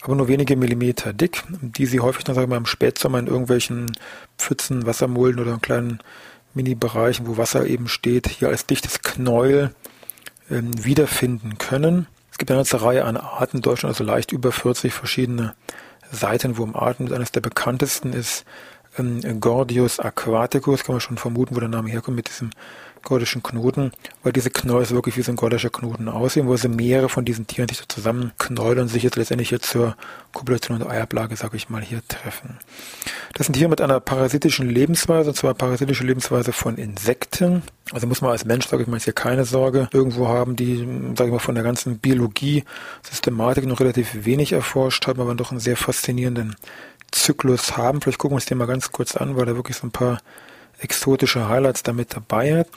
aber 0.00 0.16
nur 0.16 0.26
wenige 0.26 0.56
Millimeter 0.56 1.12
dick, 1.12 1.44
die 1.60 1.86
sie 1.86 2.00
häufig 2.00 2.24
dann, 2.24 2.34
sagen 2.34 2.48
wir 2.48 2.56
mal, 2.56 2.56
im 2.56 2.66
Spätsommer 2.66 3.20
in 3.20 3.28
irgendwelchen 3.28 3.92
Pfützen, 4.38 4.86
Wassermulden 4.86 5.40
oder 5.40 5.52
in 5.52 5.60
kleinen 5.60 6.00
Mini-Bereichen, 6.52 7.28
wo 7.28 7.36
Wasser 7.36 7.64
eben 7.64 7.86
steht, 7.86 8.26
hier 8.26 8.48
als 8.48 8.66
dichtes 8.66 9.00
Knäuel 9.02 9.72
äh, 10.50 10.62
wiederfinden 10.62 11.58
können. 11.58 12.08
Es 12.32 12.38
gibt 12.38 12.50
eine 12.50 12.58
ganze 12.58 12.82
Reihe 12.82 13.04
an 13.04 13.16
Arten 13.16 13.58
in 13.58 13.62
Deutschland, 13.62 13.94
also 13.94 14.02
leicht 14.02 14.32
über 14.32 14.50
40 14.50 14.92
verschiedene 14.92 15.54
Seitenwurmarten. 16.10 17.12
Eines 17.12 17.30
der 17.30 17.40
bekanntesten 17.40 18.12
ist 18.12 18.44
ähm, 18.98 19.20
Gordius 19.38 20.00
aquaticus, 20.00 20.82
kann 20.82 20.96
man 20.96 21.00
schon 21.00 21.18
vermuten, 21.18 21.54
wo 21.54 21.60
der 21.60 21.68
Name 21.68 21.88
herkommt 21.88 22.16
mit 22.16 22.26
diesem 22.28 22.50
gordischen 23.08 23.42
Knoten, 23.42 23.92
weil 24.22 24.32
diese 24.32 24.50
Knäuel 24.50 24.88
wirklich 24.90 25.16
wie 25.16 25.22
so 25.22 25.32
ein 25.32 25.36
gordischer 25.36 25.70
Knoten 25.70 26.08
aussehen, 26.08 26.46
wo 26.46 26.52
also 26.52 26.68
mehrere 26.68 27.08
von 27.08 27.24
diesen 27.24 27.46
Tieren 27.46 27.68
sich 27.68 27.78
da 27.78 27.84
zusammenknäulen 27.88 28.80
und 28.80 28.88
sich 28.88 29.02
jetzt 29.02 29.16
letztendlich 29.16 29.50
jetzt 29.50 29.70
zur 29.70 29.96
Kopulation 30.32 30.80
und 30.80 30.88
Eiablage, 30.88 31.34
sage 31.36 31.56
ich 31.56 31.70
mal, 31.70 31.82
hier 31.82 32.02
treffen. 32.06 32.58
Das 33.34 33.46
sind 33.46 33.54
Tiere 33.54 33.70
mit 33.70 33.80
einer 33.80 33.98
parasitischen 33.98 34.68
Lebensweise, 34.68 35.30
und 35.30 35.36
zwar 35.36 35.54
parasitische 35.54 36.04
Lebensweise 36.04 36.52
von 36.52 36.76
Insekten. 36.76 37.62
Also 37.92 38.06
muss 38.06 38.20
man 38.20 38.30
als 38.30 38.44
Mensch, 38.44 38.68
sage 38.68 38.82
ich 38.82 38.88
mal, 38.88 39.00
hier 39.00 39.14
keine 39.14 39.44
Sorge 39.44 39.88
irgendwo 39.92 40.28
haben, 40.28 40.54
die, 40.54 40.76
sage 41.16 41.28
ich 41.28 41.32
mal, 41.32 41.38
von 41.38 41.54
der 41.54 41.64
ganzen 41.64 41.98
Biologie, 41.98 42.64
Systematik 43.02 43.66
noch 43.66 43.80
relativ 43.80 44.26
wenig 44.26 44.52
erforscht 44.52 45.06
haben, 45.06 45.20
aber 45.20 45.34
doch 45.34 45.50
einen 45.50 45.60
sehr 45.60 45.76
faszinierenden 45.76 46.56
Zyklus 47.10 47.76
haben. 47.76 48.02
Vielleicht 48.02 48.18
gucken 48.18 48.34
wir 48.34 48.36
uns 48.36 48.46
den 48.46 48.58
mal 48.58 48.66
ganz 48.66 48.92
kurz 48.92 49.16
an, 49.16 49.36
weil 49.36 49.46
da 49.46 49.56
wirklich 49.56 49.78
so 49.78 49.86
ein 49.86 49.92
paar 49.92 50.18
exotische 50.78 51.48
Highlights 51.48 51.82
damit 51.82 52.14
dabei 52.14 52.60
hat. 52.60 52.68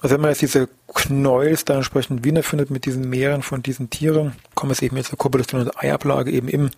Also 0.00 0.14
wenn 0.14 0.20
man 0.20 0.30
jetzt 0.30 0.42
diese 0.42 0.68
Knäuels 0.92 1.64
da 1.64 1.76
entsprechend 1.76 2.24
wiederfindet 2.24 2.70
mit 2.70 2.84
diesen 2.84 3.08
Meeren 3.08 3.42
von 3.42 3.62
diesen 3.62 3.90
Tieren, 3.90 4.34
kommt 4.54 4.72
es 4.72 4.82
eben 4.82 4.96
jetzt 4.96 5.08
zur 5.08 5.18
Kopulation 5.18 5.60
und 5.62 5.82
Eiablage 5.82 6.30
eben 6.30 6.48
im 6.48 6.70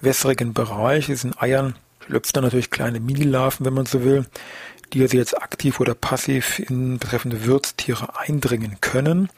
wässrigen 0.00 0.52
Bereich. 0.52 1.06
Diesen 1.06 1.38
Eiern 1.38 1.76
schlüpfen 2.04 2.32
dann 2.34 2.44
natürlich 2.44 2.70
kleine 2.70 3.00
Mini-Larven, 3.00 3.64
wenn 3.66 3.74
man 3.74 3.86
so 3.86 4.04
will, 4.04 4.26
die 4.92 5.02
also 5.02 5.16
jetzt 5.16 5.40
aktiv 5.40 5.80
oder 5.80 5.94
passiv 5.94 6.58
in 6.58 6.98
betreffende 6.98 7.44
Wirtstiere 7.46 8.18
eindringen 8.18 8.78
können. 8.80 9.28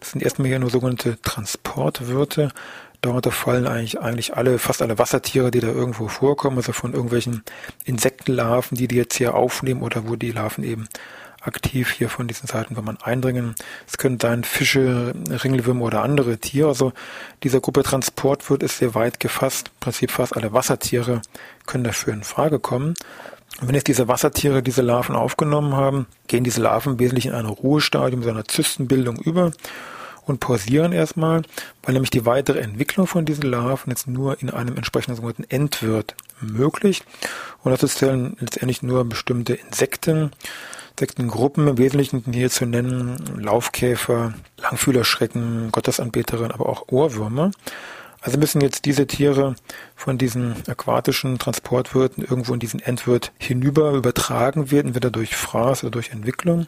Das 0.00 0.12
sind 0.12 0.22
erstmal 0.22 0.48
hier 0.48 0.58
nur 0.58 0.70
sogenannte 0.70 1.20
Transportwirte. 1.22 2.52
Darunter 3.00 3.30
fallen 3.30 3.66
eigentlich, 3.66 4.00
eigentlich 4.00 4.36
alle, 4.36 4.58
fast 4.58 4.82
alle 4.82 4.98
Wassertiere, 4.98 5.50
die 5.50 5.60
da 5.60 5.68
irgendwo 5.68 6.08
vorkommen, 6.08 6.56
also 6.56 6.72
von 6.72 6.92
irgendwelchen 6.92 7.42
Insektenlarven, 7.84 8.76
die 8.76 8.88
die 8.88 8.96
jetzt 8.96 9.16
hier 9.16 9.34
aufnehmen 9.34 9.82
oder 9.82 10.08
wo 10.08 10.16
die 10.16 10.32
Larven 10.32 10.64
eben 10.64 10.88
aktiv 11.40 11.92
hier 11.92 12.08
von 12.08 12.26
diesen 12.26 12.48
Seiten, 12.48 12.76
wenn 12.76 12.84
man 12.84 12.98
eindringen. 12.98 13.54
Es 13.86 13.98
können 13.98 14.18
sein 14.20 14.42
Fische, 14.42 15.14
Ringelwürmer 15.30 15.84
oder 15.84 16.02
andere 16.02 16.38
Tiere. 16.38 16.68
Also 16.68 16.92
dieser 17.44 17.60
Gruppe 17.60 17.84
Transport 17.84 18.50
wird 18.50 18.62
ist 18.62 18.78
sehr 18.78 18.94
weit 18.94 19.20
gefasst. 19.20 19.68
Im 19.68 19.80
Prinzip 19.80 20.10
fast 20.10 20.36
alle 20.36 20.52
Wassertiere 20.52 21.22
können 21.66 21.84
dafür 21.84 22.12
in 22.12 22.24
Frage 22.24 22.58
kommen. 22.58 22.94
Und 23.60 23.68
wenn 23.68 23.74
jetzt 23.74 23.88
diese 23.88 24.08
Wassertiere 24.08 24.62
diese 24.62 24.82
Larven 24.82 25.16
aufgenommen 25.16 25.74
haben, 25.74 26.06
gehen 26.26 26.44
diese 26.44 26.60
Larven 26.60 26.98
wesentlich 26.98 27.26
in 27.26 27.32
ein 27.32 27.46
Ruhestadium 27.46 28.22
seiner 28.22 28.44
Zystenbildung 28.44 29.16
über 29.16 29.52
und 30.28 30.40
pausieren 30.40 30.92
erstmal, 30.92 31.42
weil 31.82 31.94
nämlich 31.94 32.10
die 32.10 32.26
weitere 32.26 32.60
Entwicklung 32.60 33.06
von 33.06 33.24
diesen 33.24 33.44
Larven 33.44 33.90
jetzt 33.90 34.06
nur 34.06 34.40
in 34.40 34.50
einem 34.50 34.76
entsprechenden 34.76 35.16
sogenannten 35.16 35.50
Endwirt 35.50 36.14
möglich. 36.40 37.02
Und 37.62 37.72
dazu 37.72 37.86
zählen 37.86 38.36
letztendlich 38.40 38.82
nur 38.82 39.04
bestimmte 39.04 39.54
Insekten, 39.54 40.30
Insektengruppen 40.92 41.68
im 41.68 41.78
Wesentlichen 41.78 42.24
hier 42.32 42.50
zu 42.50 42.66
nennen, 42.66 43.38
Laufkäfer, 43.38 44.34
Langfühlerschrecken, 44.58 45.70
Gottesanbeterinnen, 45.70 46.50
aber 46.50 46.68
auch 46.68 46.88
Ohrwürmer. 46.88 47.52
Also 48.20 48.36
müssen 48.36 48.60
jetzt 48.60 48.84
diese 48.84 49.06
Tiere 49.06 49.54
von 49.94 50.18
diesen 50.18 50.56
aquatischen 50.66 51.38
Transportwirten 51.38 52.24
irgendwo 52.24 52.52
in 52.52 52.58
diesen 52.58 52.80
Endwirt 52.80 53.30
hinüber 53.38 53.92
übertragen 53.92 54.72
werden, 54.72 54.88
entweder 54.88 55.10
durch 55.10 55.36
Fraß 55.36 55.84
oder 55.84 55.92
durch 55.92 56.10
Entwicklung. 56.10 56.66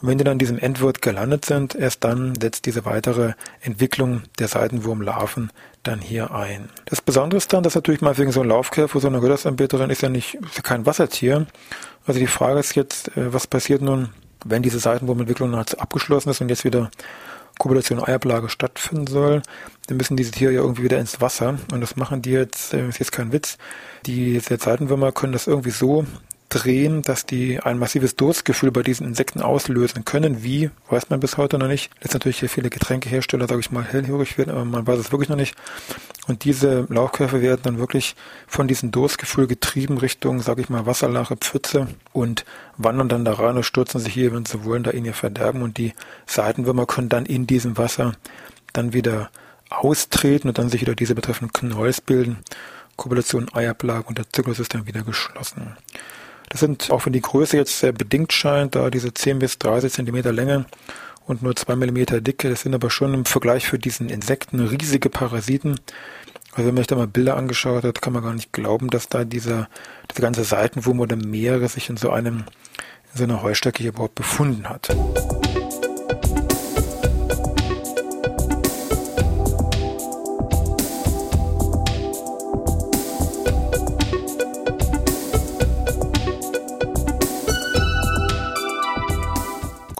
Und 0.00 0.08
wenn 0.08 0.18
die 0.18 0.24
dann 0.24 0.34
in 0.34 0.38
diesem 0.38 0.58
Endwirt 0.58 1.02
gelandet 1.02 1.44
sind, 1.44 1.74
erst 1.74 2.04
dann 2.04 2.34
setzt 2.40 2.66
diese 2.66 2.84
weitere 2.84 3.34
Entwicklung 3.60 4.22
der 4.38 4.48
Seitenwurmlarven 4.48 5.50
dann 5.82 6.00
hier 6.00 6.34
ein. 6.34 6.68
Das 6.86 7.00
Besondere 7.02 7.38
ist 7.38 7.52
dann, 7.52 7.62
dass 7.62 7.74
natürlich 7.74 8.00
mal 8.00 8.16
wegen 8.18 8.32
so 8.32 8.40
einem 8.40 8.50
Laufkäfer, 8.50 9.00
so 9.00 9.08
einer 9.08 9.20
Gottesanbeterin 9.20 9.90
ist 9.90 10.02
ja 10.02 10.08
nicht, 10.08 10.34
ist 10.34 10.56
ja 10.56 10.62
kein 10.62 10.86
Wassertier. 10.86 11.46
Also 12.06 12.18
die 12.20 12.26
Frage 12.26 12.60
ist 12.60 12.74
jetzt, 12.74 13.08
äh, 13.16 13.32
was 13.32 13.46
passiert 13.46 13.82
nun, 13.82 14.10
wenn 14.44 14.62
diese 14.62 14.78
Seitenwurmentwicklung 14.78 15.54
abgeschlossen 15.54 16.30
ist 16.30 16.40
und 16.40 16.48
jetzt 16.48 16.64
wieder 16.64 16.90
Kopulation 17.58 18.02
Eiablage 18.02 18.48
stattfinden 18.48 19.06
soll, 19.06 19.42
dann 19.86 19.98
müssen 19.98 20.16
diese 20.16 20.30
Tiere 20.30 20.52
ja 20.52 20.60
irgendwie 20.60 20.82
wieder 20.82 20.98
ins 20.98 21.20
Wasser. 21.20 21.58
Und 21.72 21.82
das 21.82 21.96
machen 21.96 22.22
die 22.22 22.30
jetzt, 22.30 22.72
äh, 22.72 22.88
ist 22.88 22.98
jetzt 22.98 23.12
kein 23.12 23.32
Witz. 23.32 23.58
Die 24.06 24.40
Seitenwürmer 24.40 25.12
können 25.12 25.34
das 25.34 25.46
irgendwie 25.46 25.70
so 25.70 26.06
drehen, 26.50 27.02
dass 27.02 27.24
die 27.24 27.60
ein 27.60 27.78
massives 27.78 28.16
Durstgefühl 28.16 28.70
bei 28.70 28.82
diesen 28.82 29.06
Insekten 29.06 29.40
auslösen 29.40 30.04
können. 30.04 30.42
Wie, 30.42 30.70
weiß 30.88 31.08
man 31.08 31.20
bis 31.20 31.36
heute 31.36 31.58
noch 31.58 31.68
nicht. 31.68 31.90
Jetzt 32.02 32.12
natürlich 32.12 32.40
hier 32.40 32.50
viele 32.50 32.68
Getränkehersteller, 32.68 33.48
sage 33.48 33.60
ich 33.60 33.70
mal, 33.70 33.84
hellhörig 33.84 34.36
werden, 34.36 34.50
aber 34.50 34.64
man 34.64 34.86
weiß 34.86 34.98
es 34.98 35.12
wirklich 35.12 35.28
noch 35.28 35.36
nicht. 35.36 35.54
Und 36.26 36.44
diese 36.44 36.86
Lauchkäfer 36.88 37.40
werden 37.40 37.62
dann 37.62 37.78
wirklich 37.78 38.14
von 38.46 38.68
diesem 38.68 38.90
Durstgefühl 38.90 39.46
getrieben 39.46 39.98
Richtung, 39.98 40.40
sage 40.40 40.60
ich 40.60 40.68
mal, 40.68 40.86
Wasserlache, 40.86 41.36
Pfütze 41.36 41.88
und 42.12 42.44
wandern 42.76 43.08
dann 43.08 43.24
da 43.24 43.32
rein 43.34 43.56
und 43.56 43.64
stürzen 43.64 44.00
sich 44.00 44.12
hier, 44.12 44.34
wenn 44.34 44.44
sie 44.44 44.64
wollen, 44.64 44.82
da 44.82 44.90
in 44.90 45.04
ihr 45.04 45.14
Verderben. 45.14 45.62
Und 45.62 45.78
die 45.78 45.94
Seitenwürmer 46.26 46.86
können 46.86 47.08
dann 47.08 47.26
in 47.26 47.46
diesem 47.46 47.78
Wasser 47.78 48.12
dann 48.72 48.92
wieder 48.92 49.30
austreten 49.70 50.48
und 50.48 50.58
dann 50.58 50.68
sich 50.68 50.80
wieder 50.80 50.94
diese 50.94 51.14
betreffenden 51.14 51.52
Knolls 51.52 52.00
bilden. 52.00 52.38
Kopulation, 52.96 53.48
Eiablage 53.54 54.08
und 54.08 54.18
der 54.18 54.28
Zyklus 54.28 54.58
ist 54.58 54.74
dann 54.74 54.86
wieder 54.86 55.02
geschlossen. 55.02 55.76
Das 56.50 56.60
sind, 56.60 56.90
auch 56.90 57.06
wenn 57.06 57.12
die 57.12 57.20
Größe 57.20 57.56
jetzt 57.56 57.78
sehr 57.78 57.92
bedingt 57.92 58.32
scheint, 58.32 58.74
da 58.74 58.90
diese 58.90 59.14
10 59.14 59.38
bis 59.38 59.58
30 59.58 59.92
Zentimeter 59.92 60.32
Länge 60.32 60.66
und 61.24 61.42
nur 61.42 61.54
2 61.54 61.76
Millimeter 61.76 62.20
Dicke, 62.20 62.50
das 62.50 62.62
sind 62.62 62.74
aber 62.74 62.90
schon 62.90 63.14
im 63.14 63.24
Vergleich 63.24 63.68
für 63.68 63.78
diesen 63.78 64.08
Insekten 64.08 64.58
riesige 64.60 65.10
Parasiten. 65.10 65.78
Also 66.52 66.66
wenn 66.66 66.74
man 66.74 66.78
sich 66.78 66.88
da 66.88 66.96
mal 66.96 67.06
Bilder 67.06 67.36
angeschaut 67.36 67.84
hat, 67.84 68.02
kann 68.02 68.12
man 68.12 68.24
gar 68.24 68.34
nicht 68.34 68.52
glauben, 68.52 68.90
dass 68.90 69.08
da 69.08 69.24
dieser, 69.24 69.68
dieser 70.10 70.22
ganze 70.22 70.42
Seitenwurm 70.42 70.98
oder 70.98 71.14
Meere 71.14 71.68
sich 71.68 71.88
in 71.88 71.96
so 71.96 72.10
einem, 72.10 72.38
in 73.12 73.18
so 73.18 73.24
einer 73.24 73.44
Heustecke 73.44 73.82
hier 73.82 73.92
überhaupt 73.92 74.16
befunden 74.16 74.68
hat. 74.68 74.88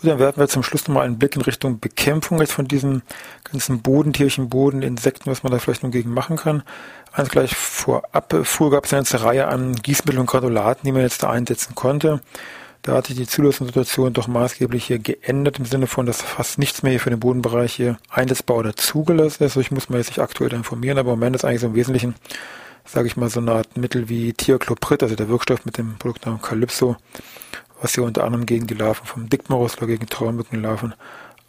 Gut, 0.01 0.09
dann 0.09 0.19
werfen 0.19 0.41
wir 0.41 0.49
zum 0.49 0.63
Schluss 0.63 0.89
nochmal 0.89 1.05
einen 1.05 1.19
Blick 1.19 1.37
in 1.37 1.43
Richtung 1.43 1.79
Bekämpfung 1.79 2.41
jetzt 2.41 2.53
von 2.53 2.67
diesen 2.67 3.03
ganzen 3.45 3.83
Bodentierchen, 3.83 4.49
Boden, 4.49 4.81
Insekten, 4.81 5.31
was 5.31 5.43
man 5.43 5.53
da 5.53 5.59
vielleicht 5.59 5.83
noch 5.83 5.91
gegen 5.91 6.15
machen 6.15 6.37
kann. 6.37 6.63
Eins 7.13 7.29
gleich 7.29 7.55
vorab, 7.55 8.35
früher 8.45 8.71
gab 8.71 8.87
es 8.87 8.95
eine 8.95 9.01
ganze 9.01 9.23
Reihe 9.23 9.49
an 9.49 9.75
Gießmitteln 9.75 10.21
und 10.21 10.27
Granulaten, 10.27 10.85
die 10.85 10.93
man 10.93 11.03
jetzt 11.03 11.23
da 11.23 11.29
einsetzen 11.29 11.75
konnte. 11.75 12.23
Da 12.81 12.95
hat 12.95 13.09
sich 13.09 13.17
die 13.17 13.27
Zulassungssituation 13.27 14.15
doch 14.15 14.27
maßgeblich 14.27 14.87
hier 14.87 15.01
geändert, 15.01 15.59
im 15.59 15.67
Sinne 15.67 15.87
von, 15.87 16.07
dass 16.07 16.23
fast 16.23 16.59
nichts 16.59 16.83
mehr 16.83 16.93
hier 16.93 17.01
für 17.01 17.11
den 17.11 17.21
Bodenbereich 17.21 17.75
hier 17.75 17.99
einsetzbar 18.09 18.57
oder 18.57 18.75
zugelassen 18.75 19.45
ist. 19.45 19.51
Also 19.51 19.61
ich 19.61 19.71
muss 19.71 19.91
mir 19.91 19.99
jetzt 19.99 20.09
nicht 20.09 20.21
aktuell 20.21 20.55
informieren, 20.55 20.97
aber 20.97 21.13
im 21.13 21.19
Moment 21.19 21.37
ist 21.37 21.45
eigentlich 21.45 21.61
so 21.61 21.67
im 21.67 21.75
Wesentlichen, 21.75 22.15
sage 22.87 23.07
ich 23.07 23.19
mal, 23.19 23.29
so 23.29 23.41
eine 23.41 23.53
Art 23.53 23.77
Mittel 23.77 24.09
wie 24.09 24.33
Thiacloprid, 24.33 25.03
also 25.03 25.15
der 25.15 25.29
Wirkstoff 25.29 25.67
mit 25.67 25.77
dem 25.77 25.99
Produktnamen 25.99 26.41
Calypso, 26.41 26.97
was 27.81 27.95
hier 27.95 28.05
unter 28.05 28.25
anderem 28.25 28.47
gegen 28.47 28.67
die 28.67 28.75
Larven 28.75 29.07
vom 29.07 29.29
Dickmaus 29.29 29.77
oder 29.77 29.87
gegen 29.87 30.07
Traumückenlarven 30.07 30.95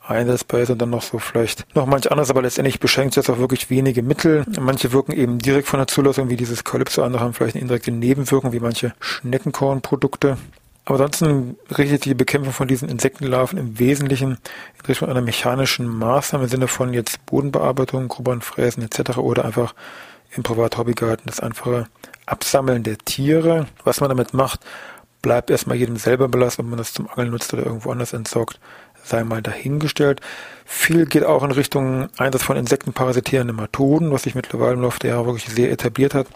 einsetzbar 0.07 0.61
ist 0.61 0.69
und 0.69 0.81
dann 0.81 0.89
noch 0.89 1.03
so 1.03 1.19
vielleicht 1.19 1.75
noch 1.75 1.85
manch 1.85 2.09
anderes, 2.11 2.29
aber 2.29 2.41
letztendlich 2.41 2.79
beschränkt 2.79 3.17
es 3.17 3.29
auch 3.29 3.37
wirklich 3.37 3.69
wenige 3.69 4.01
Mittel. 4.01 4.45
Manche 4.59 4.91
wirken 4.91 5.11
eben 5.11 5.39
direkt 5.39 5.67
von 5.67 5.79
der 5.79 5.87
Zulassung, 5.87 6.29
wie 6.29 6.37
dieses 6.37 6.63
Calypso, 6.63 7.03
andere 7.03 7.23
haben 7.23 7.33
vielleicht 7.33 7.55
eine 7.55 7.61
indirekte 7.61 7.91
Nebenwirkung, 7.91 8.51
wie 8.51 8.59
manche 8.59 8.93
Schneckenkornprodukte. 8.99 10.37
Aber 10.85 10.95
ansonsten 10.95 11.57
richtet 11.77 12.05
die 12.05 12.15
Bekämpfung 12.15 12.53
von 12.53 12.67
diesen 12.67 12.89
Insektenlarven 12.89 13.59
im 13.59 13.79
Wesentlichen 13.79 14.31
in 14.31 14.85
Richtung 14.87 15.09
einer 15.09 15.21
mechanischen 15.21 15.87
Maßnahme 15.87 16.45
im 16.45 16.49
Sinne 16.49 16.67
von 16.67 16.93
jetzt 16.93 17.23
Bodenbearbeitung, 17.27 18.07
Grubbern, 18.07 18.41
Fräsen 18.41 18.83
etc. 18.83 19.17
oder 19.19 19.45
einfach 19.45 19.75
im 20.35 20.43
Privat-Hobbygarten 20.43 21.25
das 21.27 21.39
einfache 21.39 21.87
Absammeln 22.25 22.83
der 22.83 22.97
Tiere. 22.97 23.67
Was 23.83 23.99
man 23.99 24.09
damit 24.09 24.33
macht, 24.33 24.61
bleibt 25.21 25.49
erstmal 25.49 25.77
jedem 25.77 25.97
selber 25.97 26.27
belassen, 26.27 26.65
ob 26.65 26.69
man 26.69 26.77
das 26.77 26.93
zum 26.93 27.09
Angeln 27.09 27.31
nutzt 27.31 27.53
oder 27.53 27.65
irgendwo 27.65 27.91
anders 27.91 28.13
entsorgt, 28.13 28.59
sei 29.03 29.23
mal 29.23 29.41
dahingestellt. 29.41 30.21
Viel 30.73 31.05
geht 31.05 31.25
auch 31.25 31.43
in 31.43 31.51
Richtung 31.51 32.07
Einsatz 32.17 32.43
von 32.43 32.55
insektenparasitierenden 32.55 33.57
Nematoden, 33.57 34.09
was 34.11 34.23
sich 34.23 34.35
mittlerweile 34.35 34.73
im 34.73 34.81
Laufe 34.81 34.99
der 34.99 35.11
Jahre 35.11 35.25
wirklich 35.25 35.53
sehr 35.53 35.69
etabliert 35.69 36.13
hat, 36.15 36.27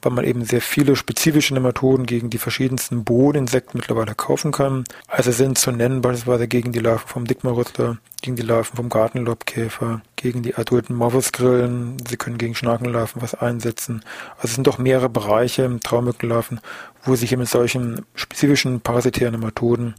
weil 0.00 0.12
man 0.12 0.24
eben 0.24 0.46
sehr 0.46 0.62
viele 0.62 0.96
spezifische 0.96 1.52
Nematoden 1.52 2.06
gegen 2.06 2.30
die 2.30 2.38
verschiedensten 2.38 3.04
Bodeninsekten 3.04 3.78
mittlerweile 3.78 4.14
kaufen 4.14 4.50
kann. 4.50 4.84
Also 5.08 5.30
sind 5.30 5.58
zu 5.58 5.72
nennen 5.72 6.00
beispielsweise 6.00 6.48
gegen 6.48 6.72
die 6.72 6.78
Larven 6.78 7.06
vom 7.06 7.26
Dickmarrüttler, 7.26 7.98
gegen 8.22 8.36
die 8.36 8.42
Larven 8.42 8.76
vom 8.76 8.88
Gartenlobkäfer, 8.88 10.00
gegen 10.16 10.42
die 10.42 10.54
adulten 10.54 10.96
Morphusgrillen. 10.96 11.98
Sie 12.08 12.16
können 12.16 12.38
gegen 12.38 12.54
Schnakenlarven 12.54 13.20
was 13.20 13.34
einsetzen. 13.34 14.02
Also 14.36 14.48
es 14.48 14.54
sind 14.54 14.66
doch 14.66 14.78
mehrere 14.78 15.10
Bereiche, 15.10 15.78
Traumückenlarven, 15.82 16.60
wo 17.04 17.14
sich 17.14 17.30
eben 17.30 17.42
mit 17.42 17.50
solchen 17.50 18.06
spezifischen 18.14 18.80
parasitären 18.80 19.32
Nematoden 19.32 19.96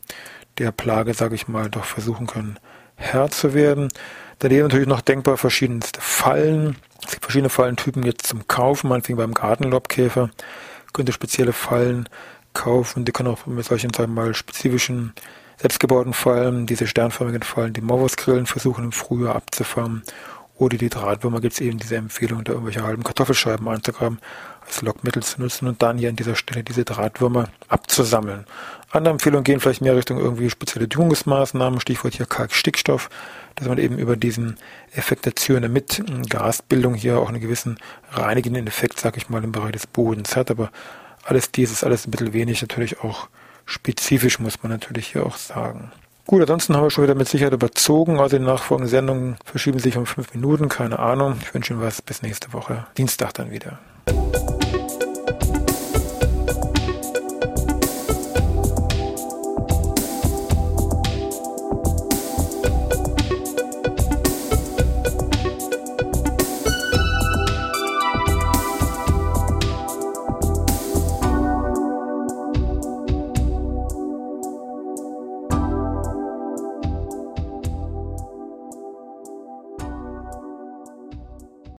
der 0.58 0.72
Plage, 0.72 1.14
sage 1.14 1.36
ich 1.36 1.48
mal, 1.48 1.70
doch 1.70 1.86
versuchen 1.86 2.28
können, 2.28 2.60
Herr 2.96 3.30
zu 3.30 3.54
werden. 3.54 3.90
Daneben 4.40 4.64
natürlich 4.64 4.88
noch 4.88 5.02
denkbar 5.02 5.38
verschiedenste 5.38 6.00
Fallen. 6.02 6.78
Es 7.04 7.12
gibt 7.12 7.26
verschiedene 7.26 7.50
Fallentypen 7.50 8.04
jetzt 8.04 8.28
zum 8.28 8.48
Kaufen, 8.48 8.90
meinetwegen 8.90 9.18
beim 9.18 9.34
Gartenlobkäfer 9.34 10.30
könnte 10.94 11.12
spezielle 11.12 11.54
Fallen 11.54 12.08
kaufen. 12.54 13.04
Die 13.04 13.12
können 13.12 13.30
auch 13.30 13.46
mit 13.46 13.66
solchen, 13.66 13.92
sagen 13.94 14.16
wir 14.16 14.24
mal, 14.24 14.34
spezifischen 14.34 15.14
selbstgebauten 15.58 16.14
Fallen, 16.14 16.66
diese 16.66 16.88
sternförmigen 16.88 17.44
Fallen, 17.44 17.74
die 17.74 17.82
Morvus-Grillen 17.82 18.46
versuchen 18.46 18.86
im 18.86 18.92
Frühjahr 18.92 19.36
abzufangen. 19.36 20.04
Oder 20.56 20.78
die 20.78 20.90
Drahtwürmer 20.90 21.42
gibt 21.42 21.54
es 21.54 21.62
eben 21.62 21.80
diese 21.80 21.96
Empfehlung, 21.96 22.44
da 22.44 22.54
irgendwelche 22.54 22.84
halben 22.84 23.04
Kartoffelscheiben 23.04 23.68
einzugraben, 23.68 24.20
als 24.66 24.82
Lockmittel 24.82 25.24
zu 25.24 25.42
nutzen 25.42 25.68
und 25.68 25.82
dann 25.82 25.98
hier 25.98 26.10
an 26.10 26.16
dieser 26.16 26.36
Stelle 26.36 26.64
diese 26.64 26.86
Drahtwürmer 26.86 27.50
abzusammeln. 27.70 28.46
Andere 28.92 29.14
Empfehlungen 29.14 29.44
gehen 29.44 29.60
vielleicht 29.60 29.82
mehr 29.82 29.96
Richtung 29.96 30.20
irgendwie 30.20 30.52
spezielle 30.52 30.88
Dünungsmaßnahmen, 30.88 31.80
Stichwort 31.80 32.14
hier 32.14 32.28
Kalkstickstoff, 32.28 33.10
dass 33.56 33.68
man 33.68 33.80
eben 33.80 33.98
über 33.98 34.16
diesen 34.16 34.58
Effekt 34.94 35.26
der 35.26 35.36
Zürne 35.36 35.70
mit 35.70 36.04
Gasbildung 36.30 36.94
hier 36.94 37.18
auch 37.18 37.30
einen 37.30 37.42
gewissen 37.42 37.80
reinigenden 38.12 38.68
Effekt, 38.68 39.00
sag 39.00 39.18
ich 39.18 39.30
mal, 39.30 39.44
im 39.44 39.52
Bereich 39.52 39.72
des 39.72 39.88
Bodens 39.88 40.36
hat. 40.36 40.52
Aber 40.52 40.72
alles 41.24 41.52
dies 41.52 41.72
ist 41.72 41.84
alles 41.84 42.06
ein 42.06 42.12
bisschen 42.12 42.34
wenig, 42.34 42.62
natürlich 42.62 43.00
auch 43.00 43.28
spezifisch, 43.66 44.40
muss 44.40 44.62
man 44.62 44.72
natürlich 44.72 45.08
hier 45.08 45.26
auch 45.26 45.38
sagen. 45.38 45.92
Gut, 46.26 46.40
ansonsten 46.42 46.76
haben 46.76 46.84
wir 46.84 46.90
schon 46.90 47.04
wieder 47.04 47.16
mit 47.16 47.28
Sicherheit 47.28 47.54
überzogen. 47.54 48.20
Also 48.20 48.38
die 48.38 48.44
nachfolgenden 48.44 48.90
Sendungen 48.90 49.36
verschieben 49.44 49.80
sich 49.80 49.98
um 49.98 50.06
fünf 50.06 50.34
Minuten, 50.34 50.70
keine 50.70 51.00
Ahnung. 51.00 51.36
Ich 51.42 51.54
wünsche 51.54 51.74
Ihnen 51.74 51.82
was. 51.82 52.02
Bis 52.02 52.22
nächste 52.22 52.54
Woche. 52.54 52.86
Dienstag 52.98 53.34
dann 53.34 53.52
wieder. 53.52 53.80